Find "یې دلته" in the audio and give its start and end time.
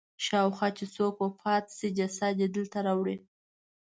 2.41-2.77